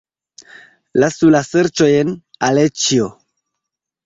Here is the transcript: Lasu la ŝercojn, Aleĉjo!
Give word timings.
Lasu 1.03 1.29
la 1.35 1.41
ŝercojn, 1.49 2.11
Aleĉjo! 2.49 3.13